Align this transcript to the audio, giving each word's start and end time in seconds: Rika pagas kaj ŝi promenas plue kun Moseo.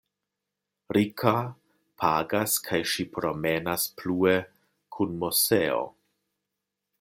Rika 0.95 1.33
pagas 2.03 2.55
kaj 2.69 2.79
ŝi 2.93 3.05
promenas 3.19 3.87
plue 4.01 4.35
kun 4.97 5.15
Moseo. 5.25 5.85